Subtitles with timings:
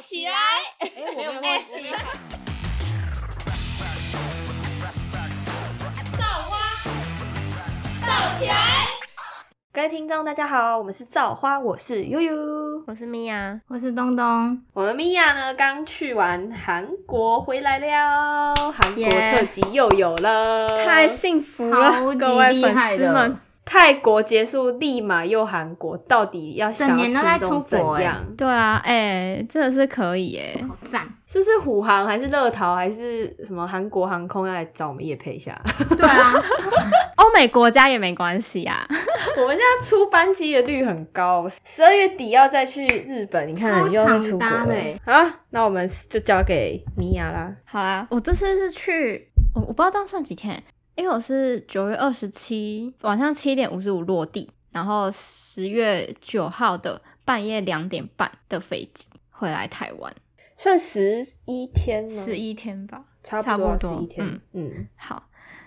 [0.00, 0.32] 起来！
[0.80, 1.48] 哎，我没有忘记。
[6.18, 6.56] 造花，
[8.00, 8.54] 造起来！
[9.72, 12.34] 各位听众，大家好，我们是造花，我是悠悠，
[12.86, 14.62] 我是米娅，我是东东。
[14.72, 23.36] 我们米娅呢，刚去完韩国回来了，韩国特辑又有了，太幸福了，各位粉丝们。
[23.64, 28.22] 泰国结束，立马又韩国，到底要整年都在出国样？
[28.36, 31.02] 对啊，哎，真的是可以哎，好赞！
[31.26, 35.58] 是不是虎航还是乐桃还是什么韩国航空要来找我们夜配一下？
[35.96, 36.32] 对啊，
[37.16, 38.86] 欧美国家也没关系啊。
[39.38, 44.74] 我们现在出班机的率很高，十二月底要再去日本，你看又要出国了。
[45.06, 47.50] 好，那我们就交给米娅啦。
[47.64, 50.62] 好啦，我这次是去，我我不知道这样算几天。
[50.96, 60.14] 因为我是九月二十七晚上七点五十五落地，然后十月九号的半夜两点半的飞机回来台湾，
[60.56, 62.24] 算十一天吗？
[62.24, 64.40] 十一天吧，差不多十一天。
[64.52, 65.24] 嗯，好。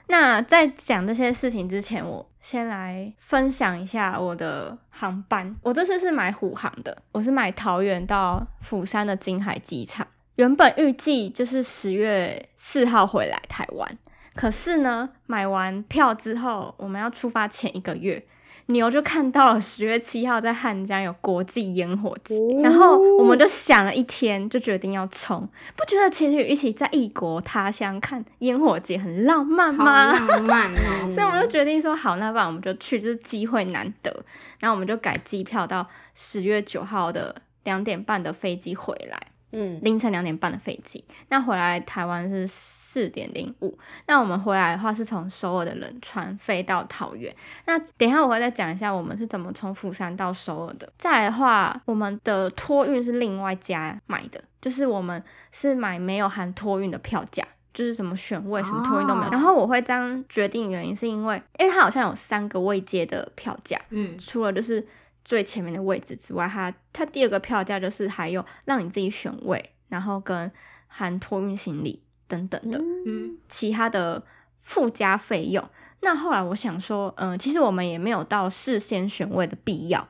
[0.09, 5.53] 那在讲这些事情之前，我先来分享一下我的航班。
[5.61, 13.97] 我这次是买虎航的，我是买桃园到釜山的金海机场，原本预计就是十月四号回来台湾。
[14.37, 18.23] 可是呢，买完票之后，我们要出发前一个月，
[18.67, 25.49] 牛就看到了十月七号在汉江有国际烟火节，然后我们就想了一天，就决定要冲。
[25.75, 30.13] 不觉得情侣一起在异国他乡看烟火节很浪漫吗？
[30.13, 31.09] 浪漫哦！
[31.11, 34.23] 所以我们就决定说好，那不然我们就去，就是机会难得。
[34.59, 39.19] 然后我们就改机票到十月九号的两点半的飞机回来。
[39.59, 43.75] 嗯，凌晨两点半的飞机，那回来台湾是四点零五。
[44.05, 47.35] 那我们回来的话是从首尔的仁川飞到桃园。
[47.65, 50.87] 那等一下我会再讲一下我们是怎么从釜山到首尔的。
[50.99, 59.31] 再来的话，我们的托运是另外加买的，就是我们是买没有含托运的票价，就是什么选位什么托运都没有。
[59.31, 64.85] 然后我会这样决定原因是因为，因为它好像有三个未接的票价，嗯，除了就是。
[65.27, 70.49] 最前面的位置之外，它它第二个票价就是还有让你自己选位，然后跟
[70.87, 74.23] 含托运行李等等的，嗯，其他的
[74.61, 75.61] 附加费用。
[75.99, 80.07] 那后来我想说，嗯，其实我们也没有到事先选位的必要，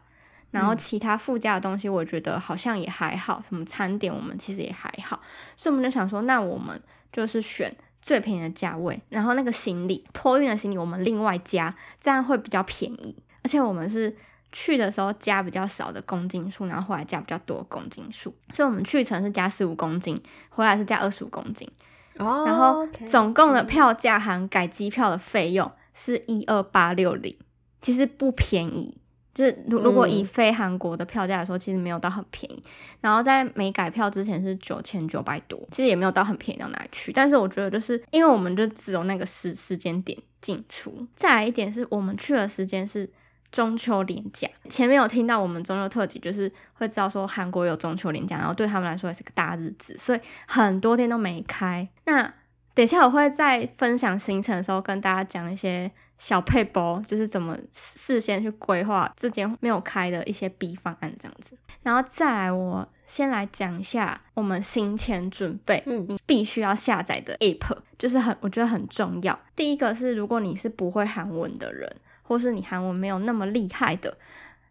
[0.51, 5.19] 然后其他附加的东西，我觉得好像也还好，什么餐点我们其实也还好，
[5.55, 6.79] 所以我们就想说，那我们
[7.11, 14.15] 就是选最便宜的价位，然后那个行李托运的行李我们另外加，这样会比较便宜，而且我们是。
[14.59, 20.19] 去的时候加比较少的公斤数，然后后来加比较多的公斤数，所以我们去程是加十五公斤，
[20.49, 21.69] 回来是加二十五公斤。
[22.17, 27.37] 哦，然后总共的票价含改机票的费用是一二八六零，
[27.83, 28.97] 其实不便宜。
[29.31, 32.63] 就是如如果以非韩国的票价来说，其实没有到很便宜。
[32.99, 37.13] 然后在没改票之前是九千九百多，其实也没有到很便宜到哪里去。
[37.13, 43.07] 但是我觉得就是因为我们就只有那个时时间点进出，再来一点是我们去的时间是。
[43.51, 51.87] 中秋连假，前面有听到我们中秋特辑，就是会知道说韩国有中秋连假，然后对他们来说也是个大日子，所以很多天都没开。
[52.05, 52.33] 那
[52.73, 61.57] 等一下我会在分享行程的时候跟大家讲一些小配包，就是怎么事先去规划这间没有开的一些 B 方案这样子。
[61.81, 69.39] 然后再来，我先来讲一下我们行前准备，嗯，你必须要下载的 App，就是很我觉得很重要。
[69.55, 71.89] 第一个是如果你是不会韩文的人。
[72.27, 74.17] 或是你韩文没有那么厉害的，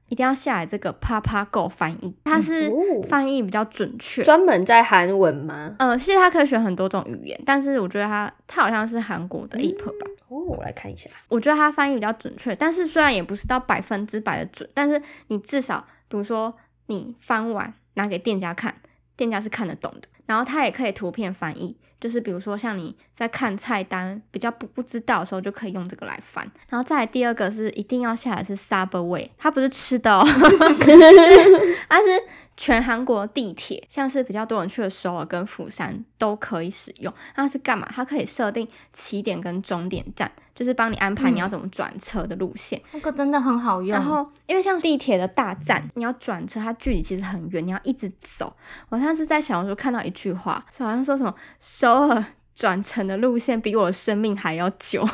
[0.08, 2.70] 一定要下载这个 Papa Go 翻译，它是
[3.08, 4.22] 翻译比较准确。
[4.22, 5.74] 专门在韩文吗？
[5.78, 10.06] 嗯，其实它可以选很多种语言，但是我觉得它它好像是韩国的 app 吧。
[10.28, 11.08] 哦，我来看一下。
[11.28, 16.54] 我觉得它翻译比较准确，但是虽然也不是到百分之百的准，但是你至少，比如说
[16.86, 18.74] 你翻完拿给店家看，
[19.16, 21.76] 店家是看得懂的，然后它也可以图片翻译。
[21.98, 26.48] 就是比如说，像你在看菜单比较不不知道的时候，就可以用这个来翻。
[26.68, 30.22] 然后再来第二个是一定要下来是 Subway，它不是吃的哦，
[31.88, 32.22] 它是
[32.56, 37.12] 全韩国地铁，像是比较多人去的首尔跟釜山都可以使用。
[37.34, 37.88] 它是干嘛？
[37.90, 40.30] 它可以设定起点跟终点站。
[40.54, 43.90] 就是帮你安排你要怎么转车的路线，那个真的很好用。
[43.90, 48.56] 然后，因为像地铁的大站，你要转车，它距离其实很远，你要一直走。
[48.88, 52.24] 我上次在小红书看到一句话，好像说什么首尔
[52.56, 55.12] 转乘的路线比我的生命还要久， 走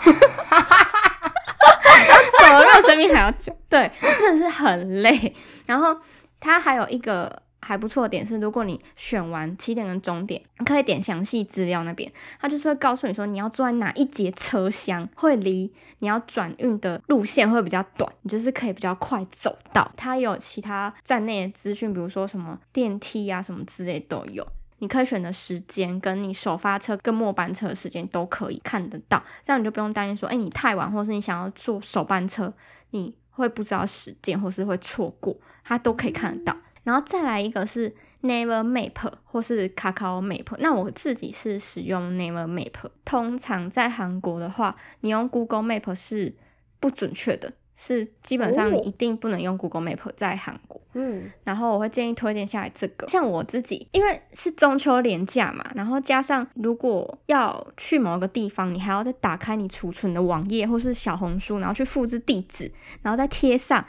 [2.46, 5.34] 了比我生命还要久，对，真的是很累。
[5.66, 6.00] 然后
[6.38, 19.90] 它还有一个还不错的点是，如果你选完起点跟终点，你可以点详细资料那边，它就是会告诉你说你要坐在哪一节车厢，会离你要转运的路线会比较短，你就是可以比较快走到。
[19.96, 24.46] 它有其他站内的资讯，比如说什么电梯啊什么之类都有，
[24.82, 32.52] 你可以选的时间跟你首发车跟末班车的时间都可以看得到，这样你就不用担心说，哎，你太晚，或是你想要坐首班车，
[32.90, 36.56] 你会不知道时间，或是会错过，它都可以看得到。
[36.82, 42.90] 然后再来一个是 Never Map 或是 Kakao Map，那我自己是使用 Never Map。
[43.04, 46.34] 通常在韩国的话，你用 Google Map 是
[46.80, 47.52] 不准确的，
[47.84, 50.80] 是基本上你一定不能用 Google Map 在韩国。
[50.94, 53.08] 嗯，然后我会建议推荐下来这个。
[53.08, 62.70] 像我自己，因为是中秋连假嘛，然后加上如果要去某个地方，你还要再打开你储存的网页或是小红书，然后去复制地址，
[63.02, 63.84] 然后再贴上。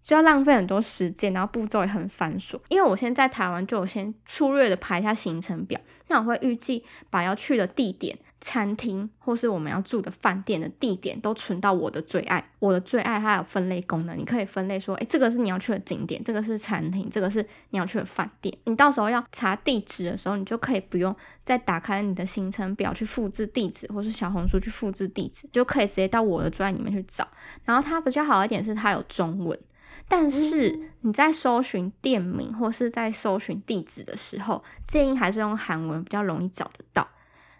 [0.00, 2.58] 就要浪费很多时间，然后步骤也很繁琐。
[2.68, 5.78] 因为我现在台湾，就我先粗略的排一下行程表。
[6.06, 12.50] 那我会预计把要去的地点、餐厅或是我们要住的饭店的地点都存到我的最爱。
[12.60, 18.56] 我的最爱它有分类功能，你可以分类说，诶，这个是你要去的景点，这个是餐厅，这个是你要去的饭店。
[18.64, 21.14] 你到时候要查地址的时候，你就可以不用
[21.44, 27.26] 再打开你的行程表去复制地址，或是小红书去复制地址，就可以直接到我的最爱里面去找。
[27.64, 29.58] 然后它比较好一点是它有中文。
[30.10, 37.06] 但是你在搜寻店名或是在搜寻地址的时候，建议还是用韩文比较容易找得到。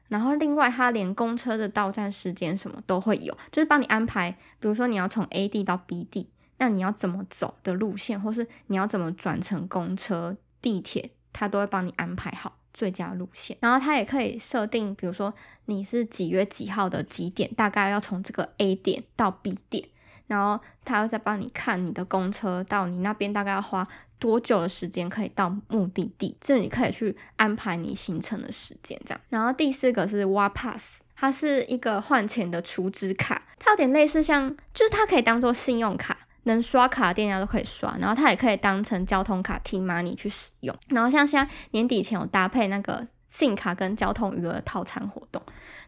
[0.09, 4.31] 然后另外，它连公车的到站时间什么都会有，就是帮你安排。
[4.59, 13.57] 比如说你要从 A 地到 B 地，那你要怎么走的路线，或是你要怎么转乘公车、地铁，它都会帮你安排好最佳路线。
[13.61, 15.35] 然后它也可以设定，比如说
[15.67, 19.89] 你是几月几号的几点，大概要从这个 A 点到 B 点。
[20.29, 23.87] 然后他会再帮你看你的公车到你那边大概要花
[24.21, 29.21] 多久的时间可以到目的地，这你可以去安排你行程的时间这样。
[29.31, 40.77] 然后第四个是 Wa Pass，它是一个换钱的储值卡，它有点类似像，就是它可以当做信用卡，能刷卡的店家都可以刷，然后它也可以当成交通卡 T Money 去使用。
[40.89, 43.07] 然后像现在年底前有搭配那个。
[43.29, 45.41] 信卡跟交通余额套餐活动，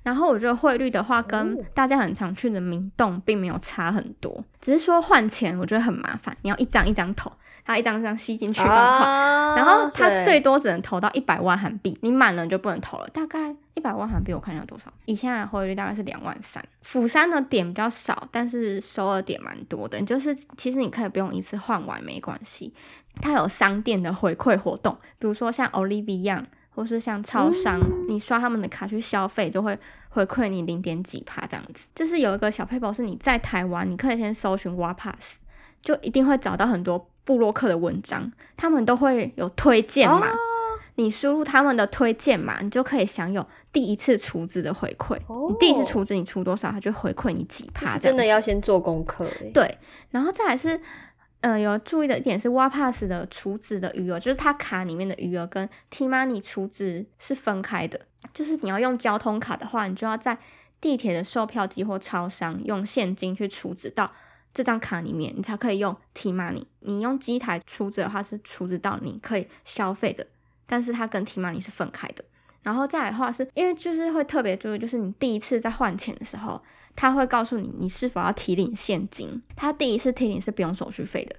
[0.02, 7.32] 然后我觉得汇率的话，跟大家很常去的明洞并没有差很多，只是说换钱我觉得很麻烦，你要一张一张投，
[7.64, 13.08] 它一张一张吸进去换，然后它最多只能投到一百万韩币，你满了就不能投了。
[13.08, 16.62] 大概一百万韩币我看一下多少，以现在的汇率大概是两万三。
[16.82, 22.74] 釜山的点比较少，但是首尔点蛮多的，就是其实你可以不用一次换完没关系，
[23.22, 26.44] 它有商店的回馈活动，比如说像 Olivia。
[26.74, 29.78] 或是像超商，你刷他们的卡去消费，就会
[30.08, 31.88] 回馈你零点几帕这样子。
[31.94, 35.38] 就是有一个小配包，是你在台湾，你可以先搜寻 a Pass，
[35.82, 40.28] 就一定会找到很多布洛克的文章，他们都会有推荐嘛。
[40.96, 45.16] 你输入他们的推荐码，你就可以享有第一次储值的回馈。
[45.48, 47.98] 你第一次储值，你出多少，他就回馈你几帕。
[47.98, 49.26] 真的要先做功课。
[49.52, 49.78] 对，
[50.10, 50.80] 然后再来是。
[51.42, 57.98] 嗯，有注意的一点是 w a Pass 的储值的余额，就是它卡里面的余额跟 T Money 储值是分开的。
[58.34, 60.36] 就是你要用交通卡的话，你就要在
[60.82, 64.12] 地铁的售票机或超商用现金去储值到
[64.52, 66.66] 这张卡里面，你才可以用 T Money。
[66.80, 70.26] 你用机台储值的话是储值到你可以消费的，
[70.66, 72.22] 但是它跟 T Money 是分开的。
[72.62, 76.62] 然后再来的话，是因为就是会特别注意，就是你第一次在换钱的时候。
[76.96, 81.36] 他会告诉你你是否要提领现金，他第一次提领是不用手续费的，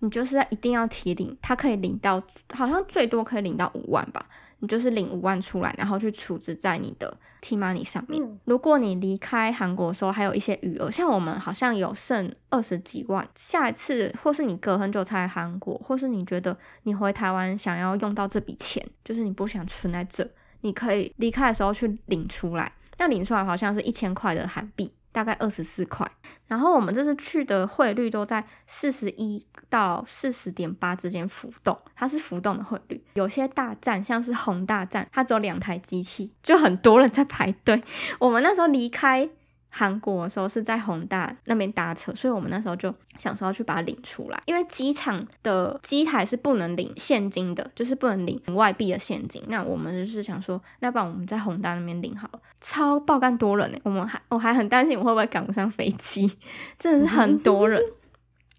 [0.00, 4.26] 你就是要一定要提领，他可以领到好像最多可以领到五万吧，
[4.60, 8.38] 你就是领五万出来，然后去储值在你的 T Money 上面。
[8.44, 20.28] 如果你离开韩国的时候还有一些余额，像我们好像有剩二十几万，下一次或是你隔很久才来韩国，或是你觉得你回台湾想要用到这笔钱，就是你不想存在这，
[20.60, 22.70] 你可以离开的时候去领出来。
[23.00, 26.06] 那领出来好像是一千块的韩币，大概二十四块。
[26.46, 33.02] 然后我们这次去的汇率都在四十一到四十点八之间浮动，它是浮动的汇率。
[33.14, 37.82] 有些大站像是宏大站，它只有两台机器，就很多人在排队。
[38.18, 39.30] 我们那时候离开。
[39.70, 49.42] 韩国的时候是在宏大那边搭车，所以我们那时候就想说要去把它领出来，因为机场的机台是不能领现金的，就是不能领外币的现金。
[49.46, 52.40] 那我们就是想说，那不然我们在宏大那边领好了。
[52.60, 56.36] 超爆干多人呢， 我们还我还很担心我会不会赶不上飞机，
[56.78, 57.80] 真的是很多人。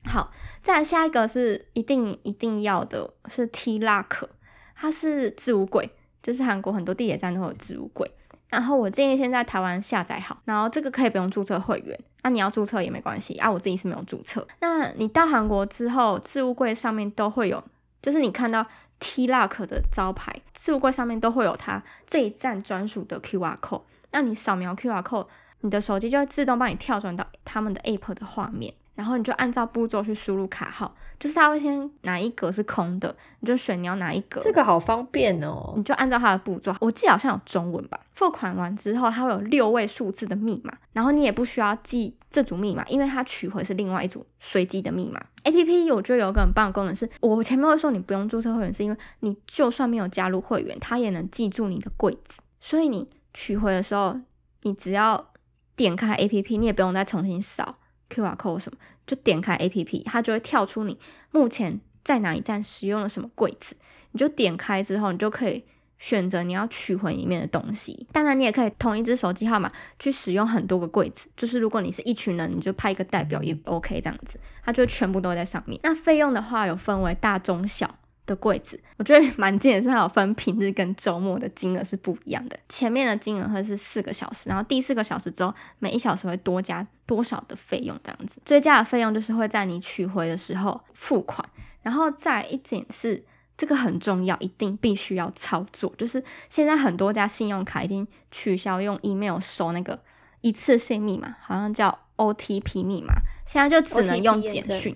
[0.06, 0.32] 好，
[0.64, 4.28] 再来下一个是一定一定要的是 T Lock，
[4.76, 5.92] 它是置物柜，
[6.24, 8.10] 就是韩国很多地铁站都有置物柜。
[8.52, 13.50] 然后我建议先在台湾下载好，然后这个可以不用注册会员，那你要注册也没关系啊。
[13.50, 14.46] 我自己是没有注册。
[14.60, 17.64] 那你到韩国之后，置物柜上面都会有
[18.02, 18.66] 就是你看到
[19.00, 23.84] T Lock 的招牌，置物柜上面都会有它这一站专属的 QR code。
[24.12, 25.28] 那你扫描 QR code，
[25.62, 34.40] 你的手机就会自动帮你跳转到他们的 App 的画面，然后你就按照步骤去输入卡号，就是他会先哪一格是空的，你就选你要哪一格。
[34.42, 36.72] 这个好方便哦，你就按照它的步骤。
[36.80, 38.00] 我记得好像有中文吧。
[38.14, 45.20] 付款完之后，它会有六位数字的密码，然后你也不需要记这组密码，因为它取回是另外一组随机的密码。
[45.44, 54.20] A P P 我觉得有个很棒的功能是，我前面会说你不用注册会员，是因为你就算没有加入会员，它也能记住你的柜子，所以你取回的时候。
[54.64, 55.32] 你只要
[55.76, 57.80] 点开 A P P，你也不用再重新扫
[58.10, 58.78] Q R code 什么，
[59.08, 60.98] 就点开 A P P，它就会跳出你
[61.32, 63.76] 目前在哪一站使用了什么柜子，
[64.12, 65.64] 你就点开之后，你就可以
[66.00, 68.08] 选择你要取回里面的东西。
[68.12, 75.80] 当然，你也可以同一只手机号码去使用很多个柜子，就是如果你是一群人，你就派一个代表也 O K 这样子，它就全部都在上面。
[75.84, 77.96] 那费用的话，有分为大、中、小。
[78.26, 82.58] 的柜子，我觉得蛮近的是，它有分平日跟周末的金额是不一样的。
[82.70, 88.40] 前面的金额会是四个小时，然后第四个小时之后，每一小时会多加多少的费用这样子。
[88.46, 91.48] 追加的费用就是会在你取回的时候付款。
[91.82, 93.26] 然后再一点是，
[93.58, 95.92] 这个很重要，一定必须要操作。
[95.98, 100.00] 就是现在很多家信用卡已经取消用 email 收那个
[100.42, 103.16] 一次性密码，好像叫 OTP 密码，
[103.48, 104.96] 现在就只能用简讯。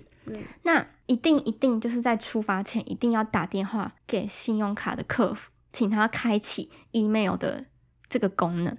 [0.62, 7.64] 那一定一定就是在出发前一定要打电话给信用卡的客服，请他开启 email 的
[8.08, 8.76] 这个功能。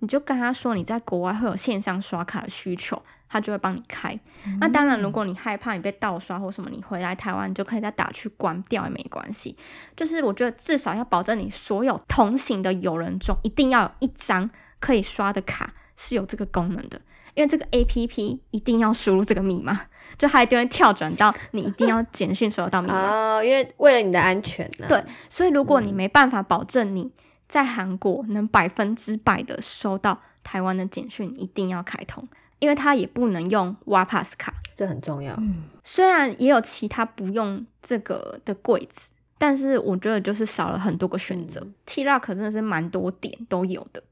[0.00, 4.18] 你就跟他说你在国外会有线上刷卡的需求，他就会帮你开。
[4.58, 9.56] 那当然，如果你害怕你被盗刷或什么，你回来台湾就可以再打去关掉也没关系。
[9.94, 16.98] 就是我觉得至少要保证你所有同行的友人中，一定要有一张可以刷的卡是有这个功能的，
[17.34, 19.82] 因为这个 A P P 一定要输入这个密码。
[20.18, 24.86] 就它一定会跳转到你一定要简讯收到密码哦，因为为了你的安全呢。
[24.88, 27.10] 对，所以如果你没办法保证你
[27.48, 35.36] 在韩国能百分之百的收到台湾的简讯，一定要开通，因为它也不能用 w a Pass 卡，这很重要。
[35.82, 41.66] 虽然也有其他不用这个的柜子，但是我觉得就是少了很多个选择。
[41.86, 44.02] T Rock 真的是蛮多点都有的，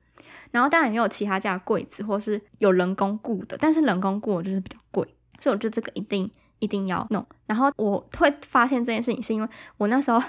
[0.50, 5.06] 然后当然也有其他家柜子，或是有人工雇的，但是人工雇就是比较贵。
[5.38, 7.24] 所以我觉得这个一定一定要弄。
[7.46, 10.22] 然后我会发现这件事情，是因为我那时候，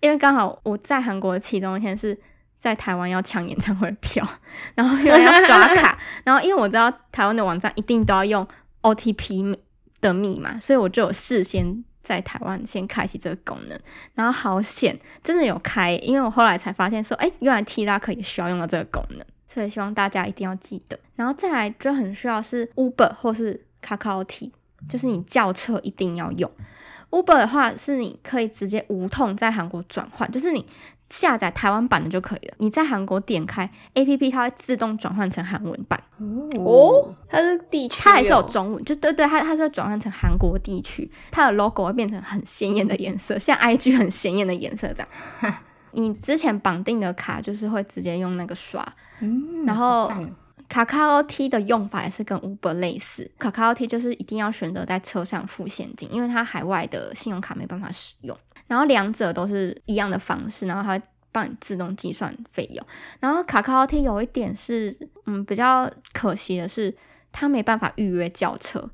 [0.00, 2.18] 因为刚好我在韩国的其中一天是
[2.56, 4.26] 在台湾要抢演唱会票，
[4.74, 8.46] 然后因为要刷卡， 然后因为我知道台湾的网站一定都要用
[8.82, 9.58] OTP
[10.00, 13.78] 的密码，所以我就有事先在台湾先开启这个功能。
[14.14, 20.98] 然后好险，真的有开，因为我后来才发现说，哎，原来 T 拉可以需要用到这个功能，所以希望大家一定要记得。
[21.16, 23.66] 然后再来就很需要是 Uber 或是。
[23.82, 24.50] 卡卡 o T
[24.88, 26.50] 就是你叫车一定要用
[27.10, 30.66] ，Uber 的话是你可以直接无痛在韩国转换，就是你
[31.08, 32.54] 下载台湾版的就可以了。
[32.58, 36.02] 你在韩国点开 A P P，它会自动转换成韩文版。
[36.58, 45.54] 哦，它是地区，它还是有中文，就对对，它它是会转换成韩国地区，它的 logo 会变成很鲜艳的颜色，像 I G 很鲜艳的颜色这样。
[45.92, 48.84] 你之前绑定的卡就是会直接用那个刷，
[49.66, 50.10] 然后。
[50.72, 58.34] 卡卡 O T 的用法也是跟 Uber 类似，卡卡 O T 就是一定要选择在车上付现金，因为它海外的信用卡没办法使用。
[58.66, 62.82] 然后两者都是一样的方式，然后它会帮你自动计算费用。
[63.20, 66.96] 然后卡卡 O T 有一点是，嗯，比较可惜的是，
[67.32, 68.88] 它没办法预约轿车。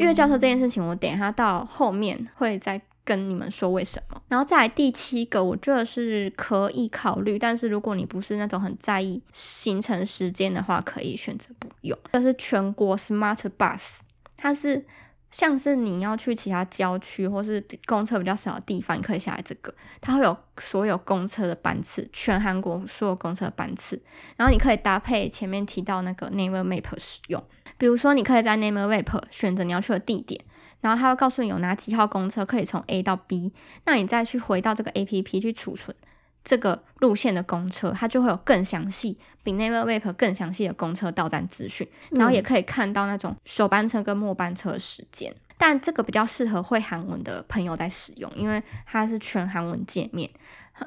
[0.00, 2.82] 预约轿车这件事情，我等一下到后面会再。
[3.04, 11.98] 跟你们说为什么，然后再来第七个，我觉得是可以考虑，但是如果你不是那种很在意行程时间的话，可以选择不用。
[12.12, 13.98] 这是全国 Smart Bus，
[14.36, 14.84] 它是
[15.30, 24.00] 像是你要去其他郊区或是公车比较少的地方，你可以下来这个，它会有所有公车的班次，全韩国所有公车的班次，
[24.36, 27.42] 然后你可以搭配前面提到那个 Naver Map 使用，
[27.78, 30.44] 比如说你可以在 Naver Map 选择你要去的地点。
[30.80, 33.52] 然后他会告诉你有哪几号公车可以从 A 到 B，
[33.84, 35.94] 那你再去回到这个 A P P 去储存
[36.42, 45.34] 这个路线的公车，它就会有更详细，比 Naver Map 更详细的公车到站资讯，然后也可以看到那种首班车跟末班车的时间。
[45.58, 50.30] 但这个比较适合会韩文的朋友在使用，因为它是全韩文界面。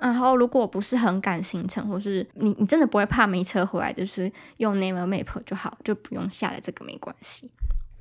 [0.01, 7.51] 然后如果不是很赶行程，或是你你真的不会怕没车回来，就是用 Naver Map 就好，就不用下载这个没关系。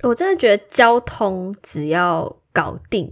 [0.03, 3.11] 我真的觉得交通只要搞定，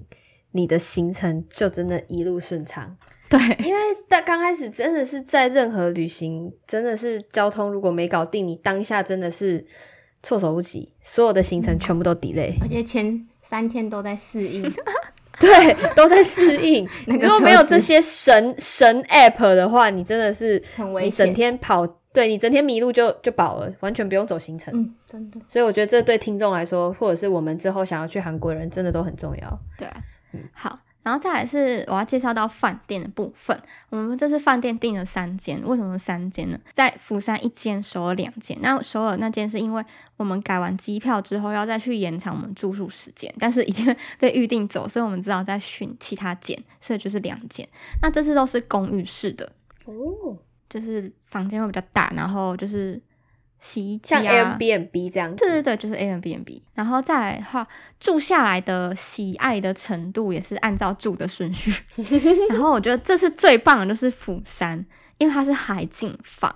[0.51, 2.95] 你的行程就真的一路顺畅。
[3.29, 3.79] 对，因为
[4.09, 9.65] 在刚开始真的是在任何旅行，真的是交通如果没搞定，你当下真的是
[10.21, 14.69] 措手不及，所有的行程全部都 delay，而且前三天都在适应。
[15.39, 16.87] 对，都在适应。
[17.07, 24.73] 如果没有这些神神 app 的话，你真的是很危险，整天跑，对你整天迷路就就饱了，完全不用走行程。
[24.73, 25.39] 嗯，真的。
[25.47, 29.59] 所以我觉得这对听众来说，或者是我们之后想要去韩国人，真的都很重要。
[29.77, 29.87] 对，
[30.53, 30.79] 好。
[31.03, 36.59] 然后再来是我要介绍到饭店的部分，我们这次饭店订了三间，为什么三间呢？
[36.73, 38.55] 在釜山一间，首尔两间。
[38.61, 39.83] 那首尔那间是因为
[40.17, 47.67] 我们改完机票之后要再去延长我们住宿时间，但是已经 被预定走，所以我们只好再选其他间，所以就是两间。
[48.03, 49.51] 那这次都是公寓式的
[49.85, 50.37] 哦，
[50.71, 52.99] 就是房间会比较大，然后就是。
[53.63, 56.63] 洗衣机啊，像 Airbnb 这样子，对对对，就是 Airbnb。
[56.73, 57.67] 然后再来的话，
[57.99, 61.71] 住下来的喜爱的程度也是按照住的顺序。
[62.49, 64.83] 然后我觉得这次最棒的，就是釜山，
[65.19, 66.51] 因为它是海景房，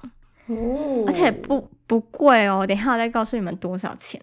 [0.48, 2.66] 哦，而且不不贵哦。
[2.66, 4.20] 等一下我再告诉你们多少钱。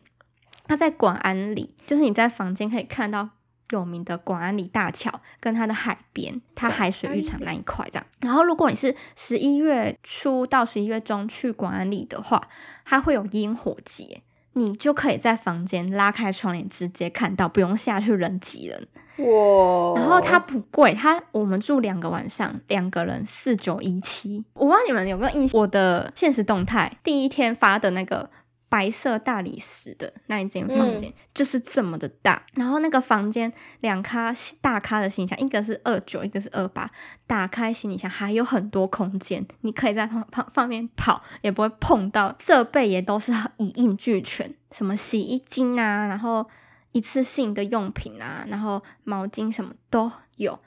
[0.66, 3.28] 它在广安里，就是你在房间可以看到。
[3.72, 8.06] 有名的广安里大桥跟它的海边，它海水浴场那一块这样。
[8.20, 12.48] 然后，如果你是十一月初到十一月中去广安里的话，
[12.84, 18.88] 它会有烟火节，你就可以在房间拉开窗帘直接看到，不用下去人挤人。
[19.18, 19.94] 哇！
[19.96, 24.44] 然后它不贵，它我们住两个晚上，两个人四九一七。
[24.54, 28.28] 我不知道你们有没有印象，我的现实动态第一天发的那个。
[28.72, 36.90] 白色大理石的那一间房间就是这么的大，然后那个房间两咖大咖的行李箱，一个是二九，一个是二八，
[37.26, 46.48] 打开行李箱还有很多空间，你可以在旁旁方面跑，也不会碰到设备，也都是一应俱全，什么洗衣精啊，然后
[46.92, 50.58] 一次性的用品啊，然后毛巾什么都有，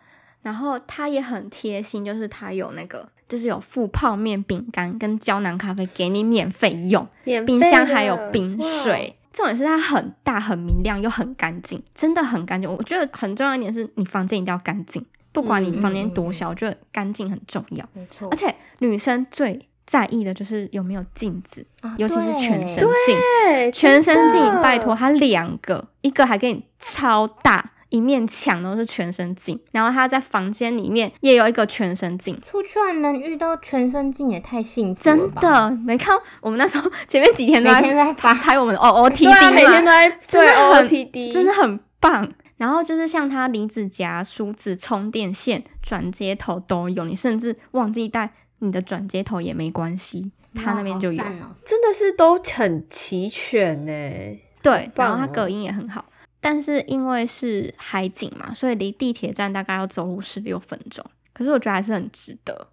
[0.46, 3.10] 然后它也很贴心，就是它有那个。
[3.28, 7.08] 就是有附泡面、饼干跟胶囊咖啡给你免费用，
[7.44, 9.16] 冰箱还有冰水。
[9.34, 12.72] 重点是它很大、很明亮又很干净，真的很干净。
[12.72, 17.84] 我觉得很重要一点是你房间一定要干净，不管你房间多小，我觉得干净很重要。
[17.94, 21.66] 没错，而且女生最在意的就是有没有镜子，
[21.98, 23.72] 尤其是全身镜。
[23.74, 27.72] 全身镜，拜托它两个，一个还给你超大。
[27.96, 32.38] 一面墙都是全身镜，然后他在房间里面也有一个全身镜。
[32.42, 42.30] 出去还能遇到全身镜也太幸福了真的，没看我们那时候前面几天都在拍我们的 O O T D 每天都在对 O O T D，真的很棒。
[42.58, 51.24] 然后就是像它离子夹、梳子、充电线、转接头都有，你甚至忘记带你的转接头也没关系，他那边就有，
[51.66, 53.92] 真的是都很齐全呢。
[54.62, 56.04] 对，然后它隔音也很好。
[56.46, 61.04] 但是因为是海景嘛，所以离地铁站大概要走路十六分钟。
[61.34, 62.68] 可是我觉得还是很值得。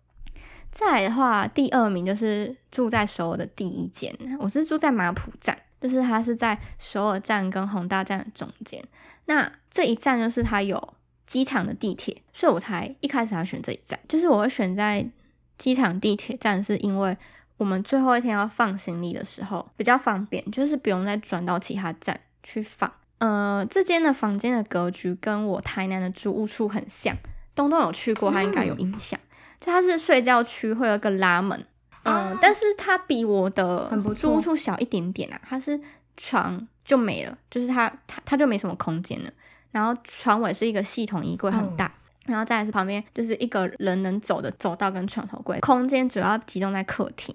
[0.70, 8.84] 再来的话，第二名就是住在首尔的第一间，我是住在马浦站，就是它是在首尔站跟宏大站的中间。
[9.24, 10.92] 那这一站就是它有
[11.26, 13.98] 机场的地铁，所以我才一开始要选这一站。
[14.06, 15.08] 就是我会选在
[15.56, 17.16] 机场地铁站，是因为
[17.56, 22.92] 我们最后一天要放行李的时候比较方便，就是不用再转到其他站去放。
[23.22, 27.16] 呃，这间的房间的格局跟我台南的租屋处很像，
[27.54, 29.16] 东东有去过，他应该有印象。
[29.60, 31.64] 就它是睡觉区，会有个拉门，
[32.02, 35.40] 嗯，但是它比我的租屋处小一点点啊。
[35.48, 35.80] 它是
[36.16, 39.30] 床就没了，就是它它它就没什么空间了。
[39.70, 41.92] 然后床尾是一个系统衣柜，很大，
[42.26, 47.32] 然后再来是旁边就是一个人能走的走道跟床头柜，空间主要集中在客厅。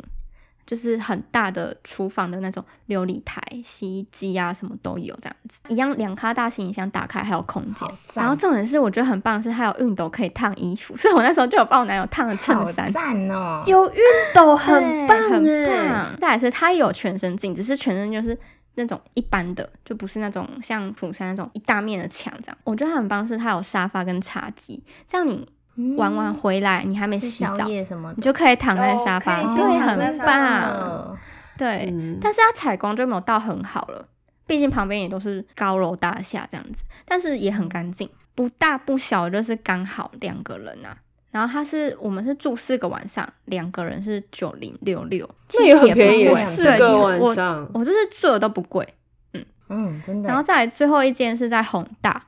[0.68, 7.90] 就是很大的厨房的那种琉璃台、洗衣机啊，什么都有这样子，一样两卡大行李箱打开还有空间。
[8.14, 12.92] 然后重点是我觉得很棒的是还有熨斗可以烫衣服， 所以我那时候就有帮我男友烫了衬衫。
[12.92, 13.64] 赞哦！
[13.66, 13.96] 有熨
[14.36, 16.18] 斗很棒，很棒。
[16.20, 18.38] 再来是它有全身镜，只是全身就是
[18.76, 22.58] 那种一般的，就不是那种像釜山那种一大面的墙这样。
[22.66, 25.48] 我觉得很棒是它有沙发跟茶几，这样你。
[25.96, 31.18] 玩完回来，你还没洗澡，你就可以躺在沙发，对，很棒。
[31.58, 34.08] 对，但是它采光就没有到很好了，
[34.46, 40.98] 毕竟旁边也都是高楼大厦这样子，但是也很干净，不大不小，就是刚好两个人啊。
[41.32, 48.88] 然后它是我们是住四个晚上，两个人是九零六六，那也很便宜，四个晚上，我这是住的都不贵，
[49.34, 50.30] 嗯嗯，真的。
[50.30, 52.24] 然后再来最后一间是在宏大。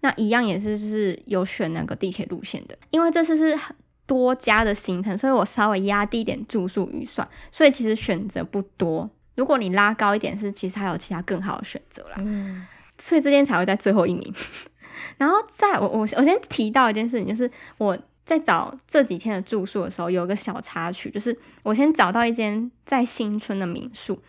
[0.00, 9.08] 那一样也是是有选那个地铁路线的，因为这次是很多家的行程，所以我稍微压低一点住宿预算，所以其实选择不多。
[9.36, 12.16] 如果你拉高一点，是其实还有其他更好的选择啦。
[12.18, 12.66] 嗯，
[12.98, 14.34] 所以这间才会在最后一名。
[15.16, 24.20] 然后在我我我先提到一件事情，就是我在找这几天的住宿的时候，有一个小插曲，就是我先找到一间在新村的民宿。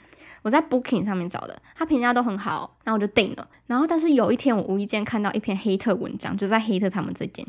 [0.42, 3.48] 我在 Booking 上面找的，他评价都很好，然后我就订了。
[3.68, 7.46] 然后但是有一天我无意间看到一篇黑特文章，就在黑特他们这间，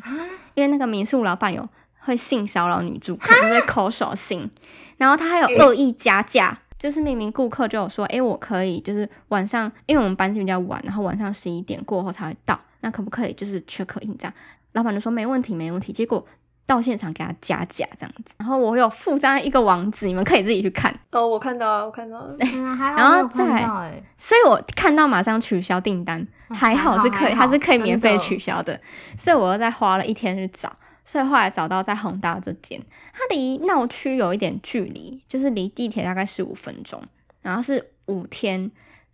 [0.55, 1.68] 因为那个民宿老板有
[2.00, 4.50] 会性骚扰女住客，就是口手性，
[4.98, 14.35] 然后他还有恶意加价，就是明明顾客就有说，哎，我可以就是晚上，因为我们班机比较晚，然后晚上十一点过后才会到，那可不可以就是 check in 这样？
[14.72, 15.92] 老板就说没问题，没问题。
[15.92, 16.26] 结果。
[16.64, 20.94] 到现场给他加价这样子，然后我有附上一个网址，你们可以自己去看。
[21.11, 22.37] 哦，我看到了，我看到了。
[22.38, 28.81] 然后再，所以我看到马上取消订单，还好是可以，它是可以免费取消的。
[29.18, 32.81] 所以我又再花了一天去找，所以后来找到在宏大这间，
[33.12, 37.03] 它离闹区有一点距离，就是离地铁大概十五分钟，
[37.42, 38.70] 然后是五天，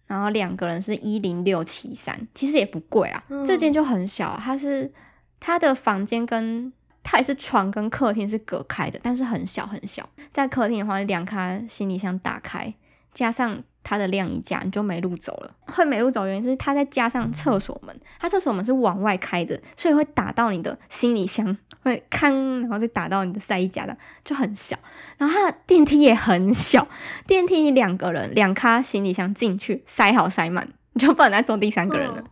[0.07, 3.25] 然后两个人是一零六七三，其实也不贵啊。
[3.45, 4.93] 这间就很小，它是
[5.41, 6.73] 它的房间跟。
[7.03, 10.09] 它也是床跟客厅是隔开的，但是很小很小。
[10.31, 12.75] 在客厅的话，两卡行李箱打开，
[13.15, 15.55] 加上它的晾衣架，你就没路走了。
[15.67, 24.77] 会没路走原因是它再加上厕所门，它厕所门是往外开的，所以会打到你的行李箱，会吭，然后再打到你的晒衣架的，就很小。
[25.17, 26.87] 然后它的电梯也很小，
[27.27, 32.23] 电梯两个人两卡行李箱进去塞好塞满，你就不能再坐第三个人了。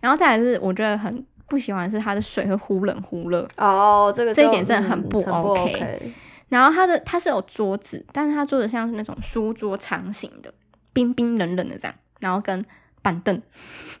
[0.00, 1.24] 然后再来是我觉得很。
[1.48, 6.12] 不喜欢是它的水会忽冷忽热哦，这个这一点真的很不 OK。
[6.48, 10.52] 然后它的它是有桌子，但是它桌子像是那种书桌长形的，
[10.92, 12.64] 冰冰冷冷的这样，然后跟
[13.02, 13.42] 板凳，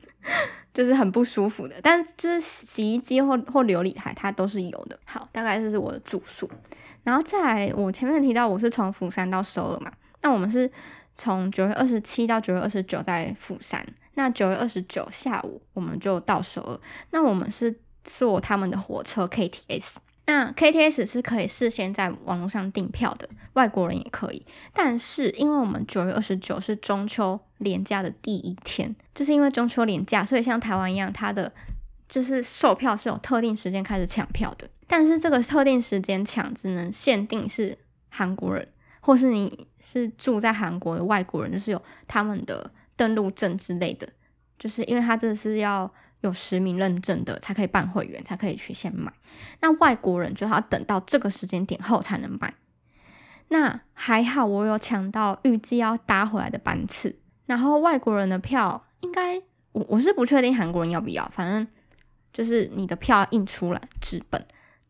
[0.72, 1.74] 就是很不舒服的。
[1.82, 4.98] 但就是洗衣机或或琉璃台它都是有的。
[5.04, 6.50] 好，大概这是我的住宿。
[7.04, 9.90] 然后再来，我前面提到我是从釜山到首尔嘛，
[10.22, 10.70] 那我们是
[11.14, 13.86] 从九月二十七到九月二十九在釜山。
[14.18, 16.80] 那九月二十九下午我们就到首尔。
[17.12, 19.94] 那我们是坐他们的火车 KTS。
[20.26, 24.44] 那 KTS 是可以事先在网络上订票的，外国人也可以。
[24.72, 31.52] 但是因为我们九月二十九是中秋连假的第一天，就是因为中秋连假，所以像台湾一样，它的
[32.08, 34.68] 就是售票是有特定时间开始抢票的。
[34.88, 37.78] 但是这个特定时间抢只能限定是
[38.08, 38.66] 韩国人，
[38.98, 42.68] 或是你是住在韩国的外国人，就是有他们的。
[42.98, 44.06] 登录证之类的，
[44.58, 49.10] 就是因为他这是要有实名认证的，才可以办会员，才可以去先买。
[49.60, 52.52] 那外国人就要等到这个时间点后才能买。
[53.50, 57.18] 那还好，我有抢到预计要搭回来的班次。
[57.46, 59.40] 然后外国人的票，应该
[59.72, 61.66] 我我是不确定韩国人要不要，反正
[62.32, 64.44] 就是你的票印出来纸本，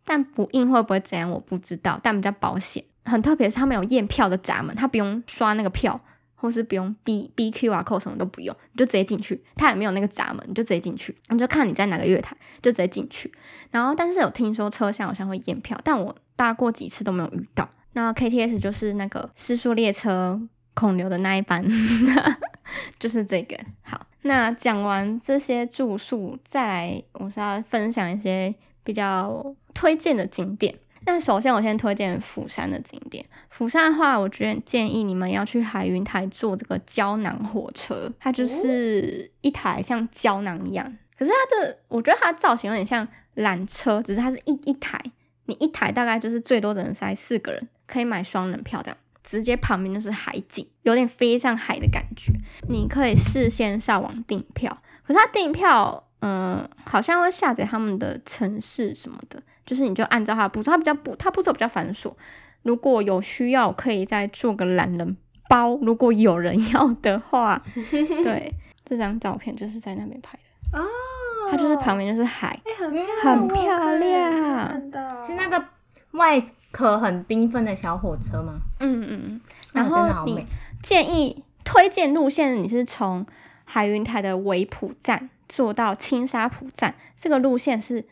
[0.04, 2.82] 但不印会不会怎样我不知道，但比较保险。
[3.04, 6.00] 很特别是他们有验票的闸门，他不用刷那个票。
[6.40, 9.42] 或是不用 B B Q 啊，扣什么都不用，你就直接进去。
[9.56, 11.14] 它也没有那个闸门，你就直接进去。
[11.30, 13.32] 你就看你在哪个月台，就直接进去。
[13.72, 17.68] 然后，但是有听说车厢好像会验票，但我搭过几次都没有遇到。
[17.94, 20.40] 那 K T S 就是那个失速列车
[20.74, 21.64] 孔刘的那一班，
[23.00, 23.58] 就是这个。
[23.82, 30.78] 好，那讲完这些住宿，再来我是要分享一些比较推荐的景点。
[31.10, 33.24] 那首先，我先推荐釜山的景点。
[33.48, 45.00] 釜山的话，我觉得建议你们要去海云台坐这个胶囊火车，它就是一台像胶囊一样，可是它的，我觉得它的造型有点像缆车，只是它是一一台，
[45.46, 52.34] 你一台大概就是最多只能塞四个人，可以买双人票这样，直接旁边就是海景，有点飞上海的感觉。
[52.68, 59.42] 你可以事先上网订票，可是它订票，嗯，好像会下载他们的城市什么的。
[59.64, 62.12] 就是你就按照它的步骤，它比较不，它步骤比较繁琐。
[62.62, 65.16] 如果有需要，可以再做个懒人
[65.48, 65.76] 包。
[65.82, 67.62] 如果有人 要的话，
[68.24, 68.54] 对，
[68.84, 70.38] 这张照片就是在那边拍
[70.72, 70.84] 的哦。
[71.50, 72.60] 它就是旁边就是海，
[73.22, 74.80] 很漂亮。
[75.26, 75.62] 是那个
[76.12, 78.54] 外壳很缤纷的小火车吗？
[78.80, 79.40] 嗯嗯嗯。
[79.72, 80.46] 然后你
[80.82, 83.24] 建议推荐路线，你是从
[83.70, 88.06] 海云台的维普站坐到青沙浦站，这个路线是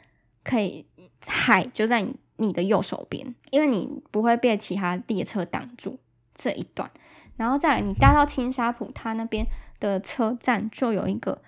[0.45, 0.87] 可以。
[1.29, 5.99] 海就在你你的右手边，因为你不会被其他列车挡住
[6.37, 6.89] 这一段。
[7.37, 9.45] 然后再你搭到青沙浦，它那边
[9.81, 11.43] 的车站就有一个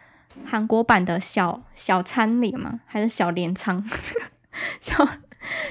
[0.44, 2.80] 韩国版的小小餐里嘛？
[2.86, 3.88] 还是小镰仓？
[4.80, 5.06] 小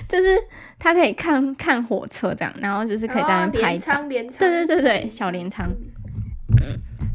[0.07, 0.41] 就是
[0.79, 4.01] 它可以看看火车这样，然后就是可以在那边拍照。
[4.07, 5.67] 对对对对，小镰仓。
[5.67, 5.91] 嗯，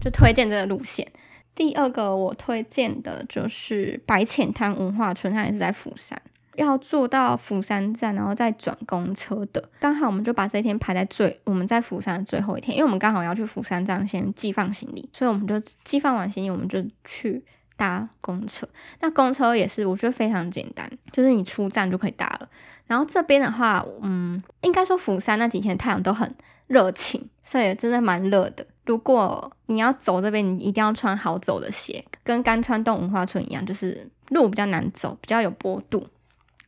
[0.02, 1.06] 就推荐这个路线。
[1.54, 6.20] 第二个我推荐的就是白浅滩文化村，它也是在釜山。
[6.56, 9.70] 要坐到釜山站，然后再转公车的。
[9.80, 17.42] 刚好我们就把这一天排在最我们在釜山的最后一天，因为我们刚好要去釜山站先寄放行李，所以我们就寄放完行李，我们就去
[17.76, 18.68] 搭公车。
[19.00, 22.48] 那公车也是我觉得非常简单，就是你出站就可以搭了。
[22.86, 26.34] 然后这边的话，嗯，应该说釜山那几天太阳都很
[26.66, 28.66] 热情，所以真的蛮热的。
[28.84, 36.06] 如果你要走这边，你一定要穿好走的鞋，跟甘川洞文化村一样，就是路比较难走，比较有坡度。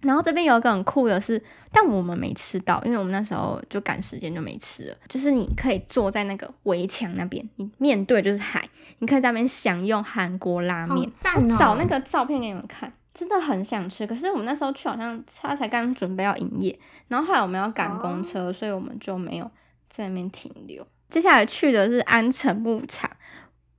[0.01, 4.97] 然后这边有一个很酷的是，但我们没吃到，因为我们那时候就赶时间就没吃了。
[5.09, 11.11] 就是你可以坐在那个围墙那边，你面对就是海，你可以在那边享用韩国拉面。
[11.59, 14.07] 找那个照片给你们看，真的很想吃。
[14.07, 19.51] 可是我们那时候去好像他才刚准备要营业，然后后来我们要赶公车，所以我们就没有
[19.89, 20.87] 在那边停留。
[21.15, 23.09] 接下来去的是安城牧场，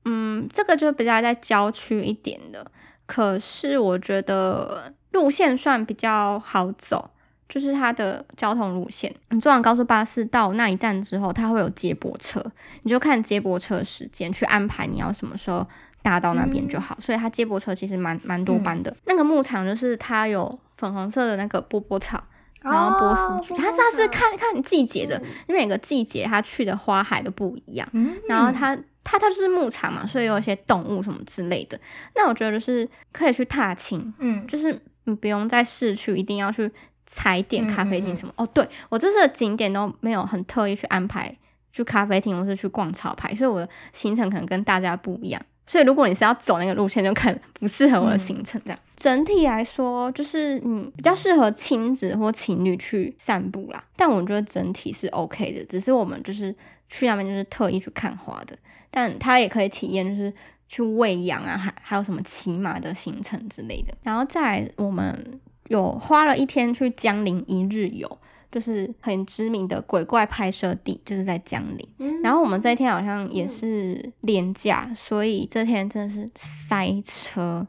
[0.05, 2.71] 嗯，这个就比较在郊区一点的，
[3.05, 4.93] 可是我觉得。
[5.11, 7.09] 路线算比较好走，
[7.47, 9.15] 就是它的交通路线。
[9.29, 12.43] 你坐完高速巴士到那一站之后，它会有接驳车，
[12.83, 15.65] 你就看接驳车时间去安排你要什么时候
[16.01, 16.97] 搭到那边就好。
[16.99, 18.93] 所以它接驳车其实蛮蛮多班的。
[19.05, 22.21] 那个牧场就是它有粉红色的那个波波草，
[22.65, 27.87] 然后波斯菊，它是它是看看季节的，因为每个季节它去的花海都不一样。
[28.27, 31.79] 然后它它它就是牧场嘛，所以有一些动物什么之类的。
[32.15, 34.81] 那我觉得是可以去踏青，嗯，就是。
[35.07, 36.71] 你不用在市区一定要去
[37.05, 38.47] 踩点咖啡厅什么哦。
[38.55, 41.31] 对我这次的景点都没有很特意去安排
[41.71, 45.39] 去咖啡厅或是去逛潮牌，所以我的行程可能跟大家不一样。
[45.67, 48.61] 所以如果你是要走那个路线，就可能不适合我的行程。
[48.65, 53.83] 这样整体来说，就是你比较适合亲子或情侣去散步啦。
[53.95, 56.55] 但我觉得整体是 OK 的，只是我们就是
[56.89, 58.57] 去那边就是特意去看花的，
[58.89, 60.33] 但它也可以体验就是。
[60.67, 68.17] 去喂养啊，还还有什么骑马的行程之类的，然后再来我们有花了一天去江陵一日游，
[68.55, 72.21] 就是很知名的鬼怪拍摄地，就是在江陵。
[72.23, 77.67] 然后我们这一天好像也是廉价，所以这天真的是塞车，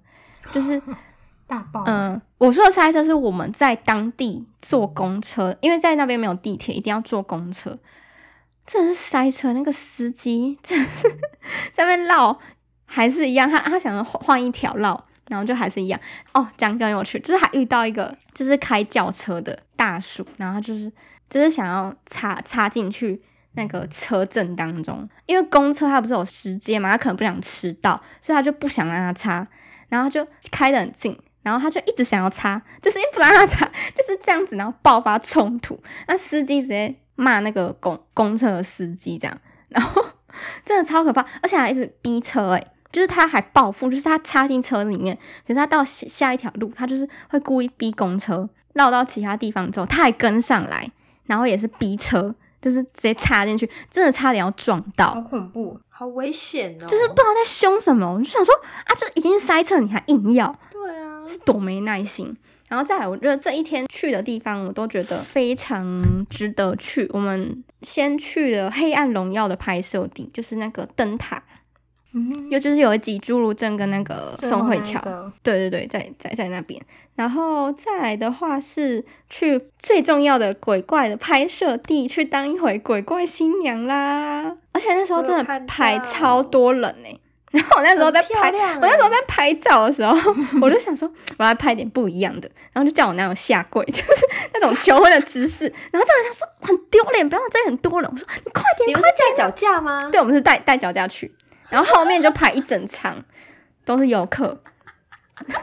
[0.53, 0.81] 就是
[1.49, 1.83] 大爆。
[1.87, 7.77] 嗯，我说的塞车是我们在当地坐公车，因为在那边没有地铁，一定要坐公车，
[8.65, 9.53] 真的是塞车。
[9.53, 11.09] 那个司机真的是
[11.75, 12.39] 在那边绕。
[12.89, 16.01] 还是一样，他他想要换一条绕，然后就还是一样
[16.35, 16.49] 哦。
[16.57, 20.91] 讲讲有趣，就是还遇到一个就是开轿车的大叔，然后就是
[21.29, 29.47] 就是想要插插进去那个车阵当中，因为公车它不是有时间嘛，他可能不想迟到，所以他就不想让他插，
[29.89, 33.65] 然后就开得很近，然后他就一直想要插，就是不让他插，
[33.97, 40.05] 就是这样子，然后爆发冲突，那司机直接骂那个公公车的司机这样，然后
[40.65, 42.67] 真的超可怕，而且还一直逼车诶。
[42.93, 45.15] 就是他还报复，就是他插进车里面，
[45.47, 50.89] 可是他到下下一条路，他就是会故意逼公车绕到其他地方之后，他还跟上来，
[51.25, 56.87] 然后也是逼车，就是直接插进去，真的差点要撞到，好恐怖，好危险哦！
[56.87, 62.37] 就是不知道在凶什么，我就想说啊，就已经塞车，你还硬要，对啊，是多没耐心。
[62.69, 67.09] 然后再来，我觉得这一天去的地方，我都觉得非常值得去。
[67.13, 71.41] 我们先去了《黑暗荣耀》的拍摄地，就是那个灯塔。
[72.51, 75.01] 又就是有一集侏儒症跟那个宋慧乔，
[75.43, 76.81] 对对对，在在在那边，
[77.15, 84.57] 然后再来的话是去最重要的鬼怪的拍摄地，去当一回鬼怪新娘啦。
[84.73, 87.21] 而且那时候真的排超多人呢。
[87.53, 90.15] 然后我那时候在拍，我那时候在拍照的时候，
[90.61, 95.73] 我就想说我要拍点不一样的，然后就叫我男友下跪，就是那种求婚的姿势。
[95.91, 98.11] 然后这人他说很丢脸，不要再很多人。
[98.11, 99.99] 我说你快点，你们是带脚架吗？
[100.11, 101.35] 对，我们是带带脚架去。
[101.71, 103.23] 然后后面就排一整场，
[103.85, 104.63] 都是游客。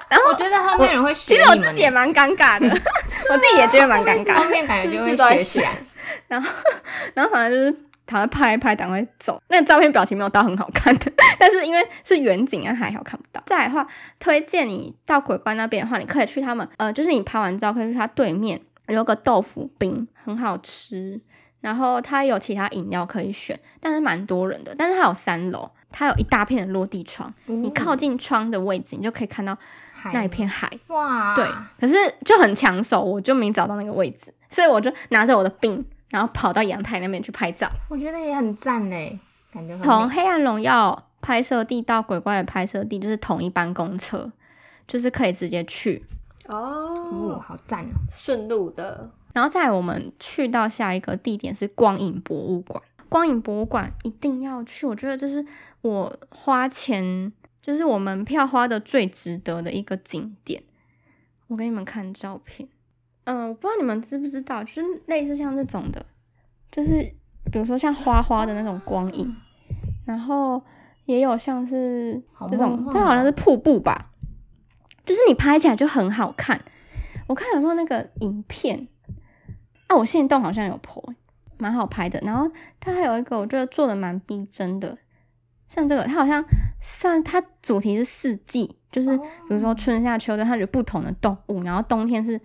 [0.08, 2.70] 然后我觉得后面人会学其实我自己也蛮尴尬的，
[3.32, 4.36] 我自己也觉得蛮尴尬。
[4.36, 5.72] 后面感觉就会学起来。
[6.28, 6.50] 然后，
[7.16, 9.42] 然后反正就是躺在拍一拍，赶快走。
[9.48, 13.42] 那个照片表情没有到很好看的，但是因为是远景啊，还好看不到。
[13.48, 13.88] 再来的话，
[14.20, 21.20] 推荐你到鬼关那边的话，你可以去他们，呃，就是你拍完照可以去他对面有个豆腐冰，很好吃。
[21.62, 24.76] 然后它有其他饮料可以选，但是蛮多人的。
[24.78, 25.72] 但是它有三楼。
[25.94, 29.56] 它有一大片的落地窗，你靠近窗的位置，你就可以看到
[30.12, 30.68] 那一片海。
[30.88, 31.36] 哇！
[31.36, 31.48] 对，
[31.80, 37.70] 可是就很抢手，我就没找到那个位置，所以我就拿着我的病，然后跑到阳台那边去拍照。
[37.90, 39.20] 我觉得也很赞呢，
[39.54, 44.32] 感觉从《黑暗荣耀》拍摄地到鬼怪的拍摄地就是同一班公车，
[44.88, 46.04] 就是可以直接去。
[46.48, 49.12] 哦，好赞哦，顺路的。
[49.32, 55.46] 然后再我们去到下一个地点是光影博物馆，光影博物馆一定要去，我觉得这是。
[55.84, 60.64] 我花钱就是我门票花的最值得的一个景点，
[61.48, 62.68] 我给你们看照片。
[63.26, 66.06] 嗯，我不知道你们知不知道，就是类似像这种的，
[66.72, 67.14] 就是
[67.52, 69.36] 比如说像花花的那种光影，
[70.06, 70.64] 然后
[71.06, 74.12] 也有像是这种，它好像是瀑布吧，
[75.06, 76.62] 就是你拍起来就很好看。
[77.28, 78.88] 我看有没有那个影片，
[79.88, 81.14] 啊，我现动好像有 po，
[81.58, 82.20] 蛮好拍的。
[82.22, 84.98] 然后它还有一个我觉得做的蛮逼真的，
[85.74, 86.46] 像这个，它好像
[86.80, 92.40] 算它主题是四季，就是比如说春夏秋冬，它有不同的动物，然后冬天是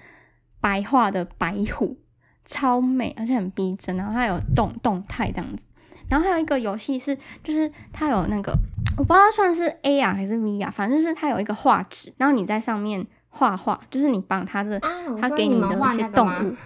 [0.63, 1.99] 白化的白虎，
[2.47, 5.63] 超美，而且很逼真，然后它有动动态这样子。
[6.09, 8.57] 然后还有一个游戏是，就是它有那个，
[8.97, 14.81] 我不知道算是 A R 还是 V R，反正就是它有一个画纸，然后你在上面画画，就是你帮它的，
[15.21, 16.57] 它给你的一些动物，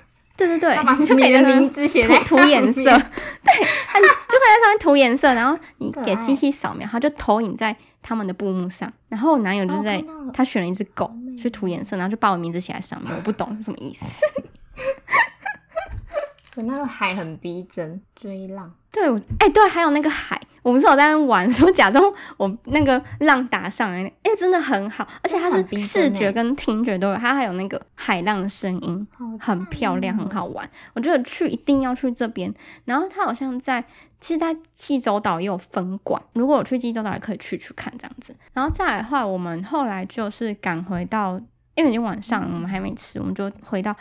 [0.47, 2.91] 对对对，你就给的名字写涂涂颜色， 对，
[3.87, 8.93] 它就会在上面涂颜色，然后你给机器扫描，它就投影在他们的布幕上。
[9.09, 10.03] 然后我男友就是在
[10.33, 14.05] 他选了一只狗去涂颜色，然后就把我名字写在上面，我不懂是什么意思。
[16.57, 18.75] 我那个海很逼真，追浪。
[18.91, 19.03] 对，
[19.39, 22.03] 哎，对，还有那个海，我不是有在玩，说假装
[22.37, 29.07] 我那个浪打上来，哎，真的很好，而且它是视觉跟听觉都有，它还有那个海浪的声音，
[29.41, 30.69] 很漂亮，很好玩。
[30.95, 32.55] 我觉得去一定要去这边。
[32.85, 33.85] 然后它好像在，
[34.21, 38.35] 其实，在济州岛也有分馆，如果我去济州岛也可以去去看这样子。
[38.53, 41.41] 然后再来的话，我们后来就是赶回到，
[41.75, 43.95] 因为已经晚上，我们还没吃，我们就回到。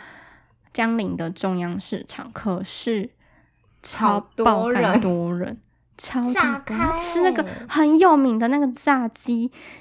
[0.72, 3.10] 江陵的中央市场，可是
[3.82, 5.58] 超爆肝多人，
[5.98, 6.62] 超炸
[6.96, 9.34] 吃那个很有名的那个炸鸡，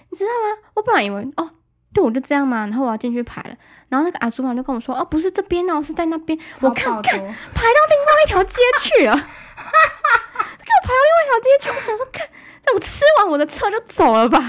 [0.10, 0.70] 你知道吗？
[0.76, 1.50] 我本来以为哦，
[1.94, 3.56] 对，我就这样嘛，然后我要进去排了，
[3.90, 12.28] 然后那个阿主管就跟我说，哦，不是这边哦，是在那边，我看看排到另外一条街去了，哈哈，给我排到另外一条街去，我想说看。
[12.64, 14.40] 那我吃完我的车就走了吧，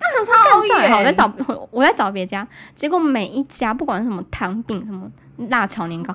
[0.00, 1.32] 那时候更帅好，我在找
[1.70, 5.08] 我在找别家，结果每一家不管是什么糖饼什么
[5.50, 6.12] 辣炒年糕，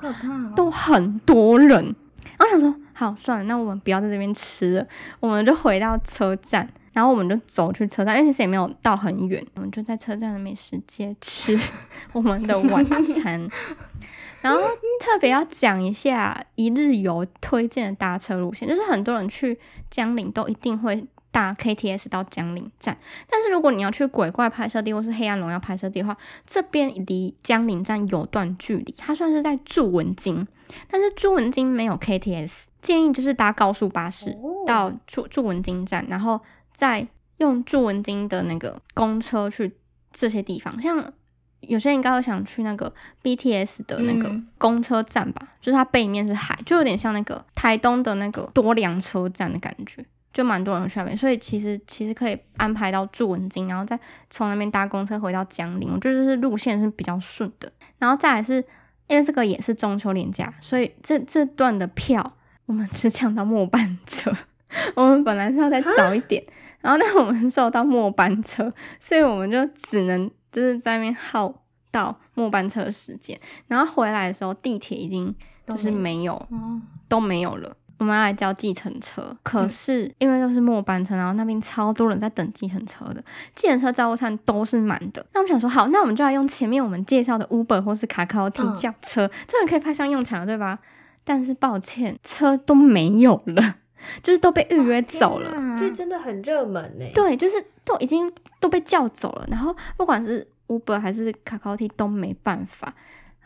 [0.54, 1.95] 都很多人。
[2.39, 4.88] 然后想说好算了，那我们不要在这边吃了，
[5.19, 11.60] 我们就回到车站，然后我们就走去车站，因为其实也没有到很远，我们就在车站的美食街吃
[12.13, 13.47] 我们的晚餐。
[14.41, 14.60] 然后
[15.02, 19.60] 特别要讲一下一日游推荐的搭车路线，就是很多人去
[19.91, 21.06] 江陵都一定会。
[21.32, 22.97] 搭 KTS 到江陵站，
[23.30, 30.47] 但是如果你要去鬼怪拍摄地或是黑暗荣耀拍摄地的话，这边离江陵站有段距离，它算是在祝文京，
[30.89, 36.39] 但是朱文京没有 KTS，建议就是搭高速巴士到祝祝文京站，然后
[36.73, 39.75] 再用朱文京的那个公车去
[40.12, 40.79] 这些地方。
[40.79, 41.13] 像
[41.62, 50.05] 有些人应该会想去那个 BTS 的那个公车站吧，就是它背面是海，就有点像那个台东的那个多良车站的感觉。
[50.32, 57.69] 就蛮多人去那边，所以其实其实可以安排到祝文京，然后再从那边搭公车回到江陵，我觉得是路线是比较顺的。
[57.97, 58.63] 然后再来是
[59.10, 64.32] 因为这个也是中秋连假，所以这这段的票我们只抢到末班车。
[64.95, 66.43] 我们本来是要再早一点，
[66.80, 73.39] 然后但我们受到末班车，所以我们就只能就是在那边耗到末班车的时间。
[73.67, 75.36] 然后回来的时候，地铁已经
[75.67, 76.48] 就是没有，
[77.08, 77.76] 都没有了。
[77.99, 85.23] 我们要来叫计程车，可是因为都是末班车，然后那边超多人在等计程车的，计程车招呼站都是满的。
[85.33, 90.79] 那我们想说，好，那我们就来用前面我们介绍的 Uber 或是卡卡 O T 叫车，这样可以派上用场了，对吧？
[91.25, 93.75] 但是抱歉，车都没有了，
[94.23, 95.51] 就是都被预约走了。
[95.77, 97.05] 这真的很热门呢。
[97.13, 98.31] 对，就是都已经
[98.62, 102.93] 都被叫走了，然后不管是 Uber 还是卡卡 O T 都没办法。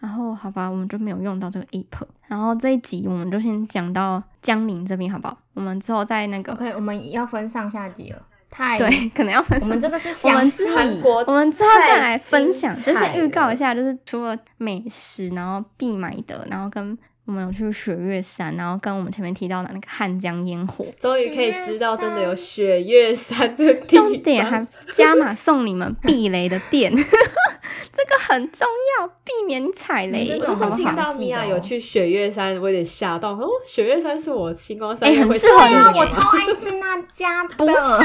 [0.03, 2.05] 然后好吧，我们就没有用到这个 app。
[2.27, 5.37] 然后这一集我们就先讲到江宁这边，好不好？
[5.53, 8.21] 我们之后再那个，OK，我们要分上下集了。
[8.51, 9.57] 太对，可能要分。
[9.61, 16.97] 我们这个是我们韩国，我们之后再来分享，就是预告一下，就是除了美食，然后必买的，然后跟。
[17.25, 26.91] 我们有去雪月山，然后跟我们前面提到的那个汉江烟火，终于可以知道真的有雪月山这地重点还加码送你们避雷的店，
[27.91, 28.67] 这个很重
[28.99, 30.39] 要，避免踩雷。
[30.39, 33.31] 我是听到米娅有去雪月山，我有点吓到。
[33.31, 35.99] 哦，雪月山是我星光山，很适合你。
[35.99, 37.55] 我超爱吃那家的。
[37.55, 37.97] 不是啦，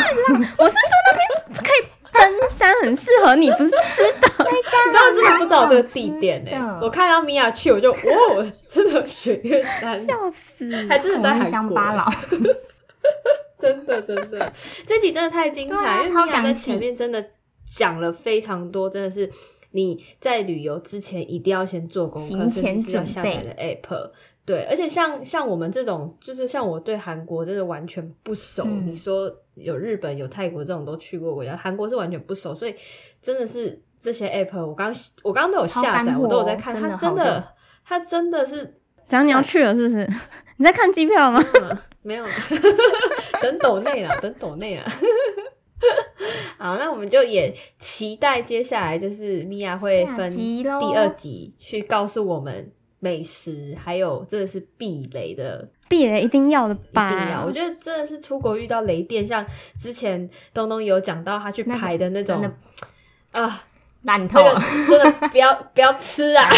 [0.58, 1.88] 我是说那边可以。
[2.10, 4.28] 登山很适合你，不是吃的。
[4.50, 6.80] 你知道真的不知道这个地点呢？
[6.82, 7.98] 我看到米娅去，我就哇，
[8.66, 11.78] 真的雪月山， 笑死，还真的在韩国。
[11.78, 12.10] 老，
[13.60, 14.52] 真的真的，
[14.86, 17.24] 这集真的太精彩，因为米娅在前面真的
[17.72, 19.30] 讲了非常多，真的是
[19.86, 24.10] 你在旅游之前一定要先做功课，甚至要下载的 app。
[24.44, 28.64] 对，而且像像我们这种，就是像我对韩国真的完全不熟。
[28.64, 32.74] 你说有日本、有泰国这种都去过国家，韩国是完全不熟，所以
[33.20, 37.48] 真的是这些 app，我刚我刚刚都有下载，我都有在看，它真的，
[37.84, 38.74] 它真的是。
[39.08, 40.08] 讲你要去了是不是？
[40.56, 41.42] 你在看机票吗？
[42.02, 42.24] 没有，
[43.40, 44.84] 等抖内了，等抖内了。
[46.58, 50.64] 好，那我们就也期待接下来就是米娅会分第
[50.94, 52.72] 二集去告诉我们。
[53.00, 57.12] 美食还有真的是避雷的避雷一定要的吧？
[57.12, 57.44] 一定要！
[57.46, 59.46] 我觉得真的是出国遇到雷电，像
[59.78, 62.42] 之前东东有讲到他去排的那种
[63.30, 63.62] 啊。
[64.02, 66.48] 烂透了，真的不要 不要吃啊！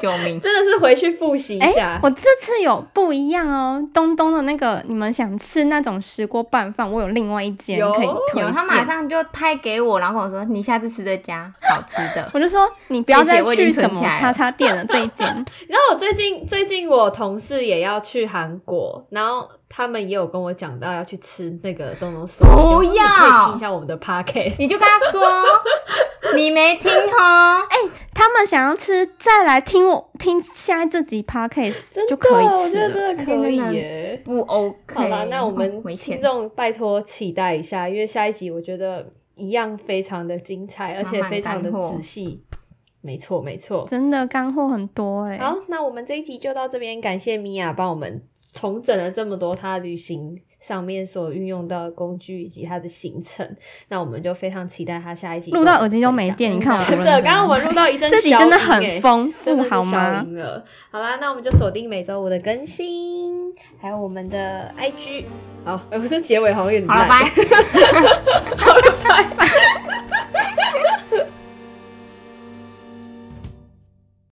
[0.00, 0.40] 救命！
[0.40, 1.98] 真的是回去复习一下。
[2.02, 8.52] 我这次有不一样哦，东东的那个，你们想吃那种石锅拌饭，我有另外一间可以推荐。
[8.52, 15.26] 他马上就拍给我，然后跟我说：“你下次吃这家 好吃的。”我就说：“你不要再去什么叉叉店了，这一间。”
[15.68, 19.48] 然后我最近最近我同事也要去韩国，然后。
[19.76, 23.04] 他们也有跟我讲到要去吃那个东东说，不要
[23.46, 25.20] 听一下我们的 podcast，你就跟他说
[26.34, 27.60] 你没听哈。
[27.60, 27.76] 哎，
[28.14, 32.52] 他们想要吃，再来听我听下这集 podcast 就可以吃。
[32.52, 34.94] 我觉得真的可以耶，不 OK。
[34.94, 42.42] 好了，那我们听众拜托期待一下，因为下一集我觉得一样非常的精彩，而且非常的仔细。
[43.00, 45.38] 没错，没错，真的干货很多哎。
[45.38, 48.22] 好，那我们这一集就到这边，感谢米娅帮我们。
[48.54, 53.46] 重整了这么多他旅行上面所运用到的工具以及它的行程，
[53.88, 56.50] 那我们就非常期待它下一集录到耳机都没电。
[56.50, 60.24] 你看，真的，刚刚我们录到一阵，这集真的很丰富，好吗？
[60.90, 65.24] 好啦，那我们就锁定每周五的更新，还有我们的 IG。
[65.66, 67.16] 好，不是结尾好像有点好了，拜，
[68.56, 69.83] 好了，拜拜。